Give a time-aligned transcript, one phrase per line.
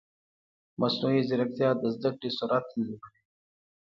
[0.81, 3.09] مصنوعي ځیرکتیا د زده کړې سرعت تنظیموي.